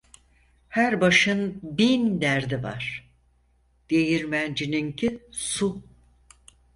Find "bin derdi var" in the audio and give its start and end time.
1.63-3.09